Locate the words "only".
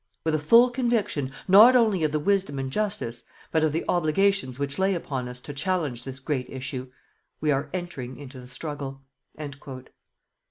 1.75-2.03